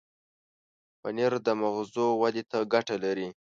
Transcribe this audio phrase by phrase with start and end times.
[1.01, 3.27] پنېر د مغزو ودې ته ګټه لري.